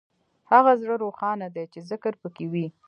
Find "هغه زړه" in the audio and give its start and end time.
0.51-0.95